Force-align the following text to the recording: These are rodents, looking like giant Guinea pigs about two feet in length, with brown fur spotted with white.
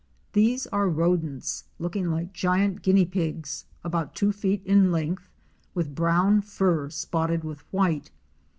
These 0.33 0.65
are 0.65 0.89
rodents, 0.89 1.65
looking 1.77 2.09
like 2.09 2.33
giant 2.33 2.81
Guinea 2.81 3.05
pigs 3.05 3.65
about 3.83 4.15
two 4.15 4.31
feet 4.31 4.65
in 4.65 4.91
length, 4.91 5.29
with 5.75 5.93
brown 5.93 6.41
fur 6.41 6.89
spotted 6.89 7.43
with 7.43 7.59
white. 7.71 8.09